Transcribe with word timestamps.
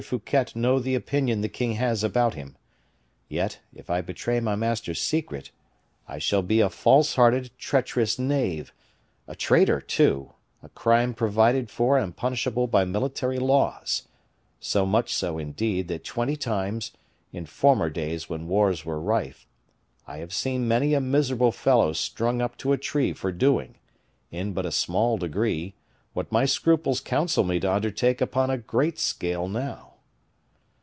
Fouquet 0.01 0.45
know 0.55 0.79
the 0.79 0.95
opinion 0.95 1.41
the 1.41 1.47
king 1.47 1.73
has 1.73 2.03
about 2.03 2.33
him. 2.33 2.57
Yet, 3.29 3.59
if 3.71 3.87
I 3.91 4.01
betray 4.01 4.39
my 4.39 4.55
master's 4.55 4.99
secret, 4.99 5.51
I 6.07 6.17
shall 6.17 6.41
be 6.41 6.59
a 6.59 6.71
false 6.71 7.13
hearted, 7.13 7.51
treacherous 7.59 8.17
knave, 8.17 8.73
a 9.27 9.35
traitor, 9.35 9.79
too, 9.79 10.33
a 10.63 10.69
crime 10.69 11.13
provided 11.13 11.69
for 11.69 11.99
and 11.99 12.15
punishable 12.15 12.65
by 12.65 12.83
military 12.83 13.37
laws 13.37 14.07
so 14.59 14.87
much 14.87 15.13
so, 15.13 15.37
indeed, 15.37 15.87
that 15.89 16.03
twenty 16.03 16.35
times, 16.35 16.93
in 17.31 17.45
former 17.45 17.91
days 17.91 18.27
when 18.27 18.47
wars 18.47 18.83
were 18.83 18.99
rife, 18.99 19.45
I 20.07 20.17
have 20.17 20.33
seen 20.33 20.67
many 20.67 20.95
a 20.95 20.99
miserable 20.99 21.51
fellow 21.51 21.93
strung 21.93 22.41
up 22.41 22.57
to 22.57 22.73
a 22.73 22.77
tree 22.79 23.13
for 23.13 23.31
doing, 23.31 23.77
in 24.31 24.53
but 24.53 24.65
a 24.65 24.71
small 24.71 25.17
degree, 25.19 25.75
what 26.13 26.31
my 26.31 26.45
scruples 26.45 26.99
counsel 27.01 27.43
me 27.43 27.59
to 27.59 27.71
undertake 27.71 28.19
upon 28.19 28.49
a 28.49 28.57
great 28.57 28.97
scale 28.97 29.47
now. 29.47 29.89